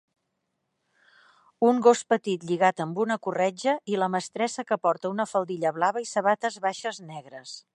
[1.67, 6.05] Un gos petit lligat amb una corretja i la mestressa que porta una faldilla blava
[6.07, 7.59] i sabates baixes negres.